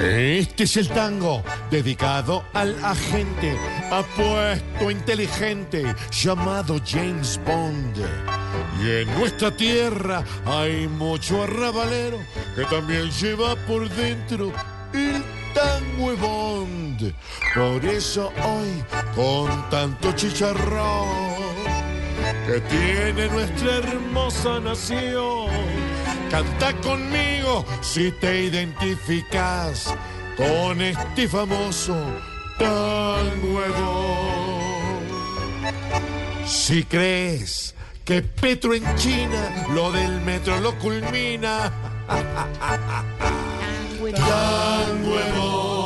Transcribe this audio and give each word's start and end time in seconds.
Este 0.00 0.62
es 0.62 0.76
el 0.76 0.88
tango 0.90 1.42
dedicado 1.72 2.44
al 2.54 2.76
agente 2.84 3.58
apuesto 3.90 4.92
inteligente 4.92 5.92
llamado 6.12 6.80
James 6.86 7.40
Bond. 7.44 7.96
Y 8.80 9.02
en 9.02 9.18
nuestra 9.18 9.50
tierra 9.50 10.22
hay 10.46 10.86
mucho 10.86 11.42
arrabalero 11.42 12.18
que 12.54 12.64
también 12.66 13.10
lleva 13.10 13.56
por 13.66 13.88
dentro 13.88 14.52
el 14.92 15.20
tango 15.52 16.16
Bond. 16.16 17.12
Por 17.52 17.84
eso 17.84 18.32
hoy, 18.44 18.84
con 19.16 19.68
tanto 19.68 20.12
chicharrón 20.12 21.08
que 22.46 22.60
tiene 22.60 23.28
nuestra 23.30 23.78
hermosa 23.78 24.60
nación, 24.60 25.48
canta 26.30 26.72
conmigo 26.80 27.64
si 27.80 28.12
te 28.12 28.44
identificas 28.44 29.94
con 30.36 30.80
este 30.80 31.28
famoso 31.28 31.94
de 32.58 32.66
Bond. 33.80 35.08
Si 36.46 36.84
crees 36.84 37.74
que 38.04 38.22
Petro 38.22 38.74
en 38.74 38.84
China 38.96 39.66
lo 39.74 39.90
del 39.92 40.20
metro 40.22 40.60
lo 40.60 40.78
culmina. 40.78 41.72
De 44.00 44.12
Bond. 45.36 45.78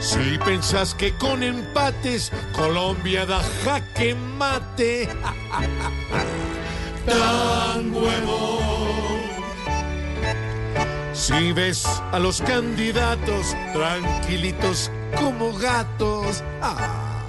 Si 0.00 0.38
pensás 0.44 0.94
que 0.94 1.12
con 1.18 1.42
empates 1.42 2.32
Colombia 2.52 3.26
da 3.26 3.42
jaque 3.64 4.14
mate. 4.14 5.08
De 7.08 8.20
Bond. 8.26 8.68
Si 11.14 11.52
ves 11.52 11.84
a 12.12 12.18
los 12.18 12.40
candidatos 12.42 13.56
tranquilitos 13.72 14.90
como 15.16 15.52
gatos. 15.58 16.42
Ah, 16.62 17.24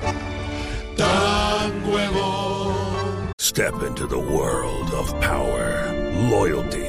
de 0.95 2.07
Bond. 2.13 3.31
Step 3.39 3.81
into 3.83 4.05
the 4.07 4.17
world 4.17 4.93
of 4.93 5.11
power, 5.19 5.91
loyalty, 6.29 6.88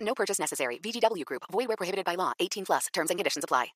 No 0.00 0.14
purchase 0.14 0.38
necessary. 0.38 0.78
VGW 0.82 1.24
Group. 1.24 1.44
Void 1.50 1.68
where 1.68 1.76
prohibited 1.76 2.04
by 2.04 2.16
law. 2.16 2.32
18 2.38 2.66
plus. 2.66 2.86
Terms 2.92 3.10
and 3.10 3.18
conditions 3.18 3.44
apply. 3.44 3.72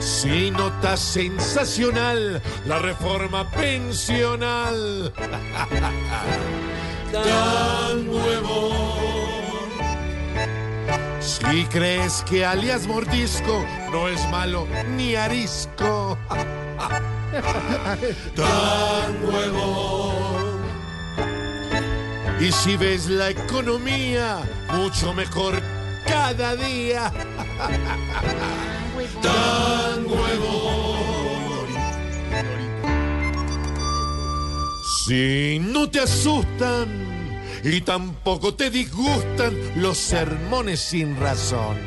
Si 0.00 0.50
notas 0.50 1.00
sensacional 1.00 2.42
la 2.66 2.78
reforma 2.78 3.50
pensional. 3.50 5.12
Tan 7.12 8.06
nuevo. 8.06 8.72
Si 11.20 11.64
crees 11.66 12.22
que 12.28 12.44
alias 12.44 12.86
mordisco 12.86 13.64
no 13.90 14.08
es 14.08 14.20
malo 14.30 14.66
ni 14.96 15.14
arisco. 15.16 16.18
Tan 18.36 19.22
nuevo. 19.22 20.15
Y 22.40 22.52
si 22.52 22.76
ves 22.76 23.08
la 23.08 23.30
economía, 23.30 24.42
mucho 24.72 25.14
mejor 25.14 25.62
cada 26.06 26.54
día. 26.56 27.10
Tan 29.22 30.06
nuevo. 30.06 30.96
Si 35.06 35.58
no 35.60 35.88
te 35.88 36.00
asustan 36.00 37.06
y 37.62 37.80
tampoco 37.80 38.54
te 38.54 38.70
disgustan 38.70 39.56
los 39.76 39.98
sermones 39.98 40.80
sin 40.80 41.18
razón. 41.18 41.78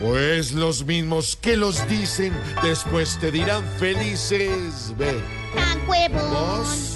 Pues 0.00 0.52
los 0.52 0.84
mismos 0.84 1.36
que 1.36 1.56
los 1.56 1.88
dicen 1.88 2.32
después 2.62 3.18
te 3.18 3.32
dirán 3.32 3.64
felices. 3.78 4.94
Ve. 4.96 5.18
Tan 5.54 5.88
huevo. 5.88 6.20
Dos, 6.20 6.95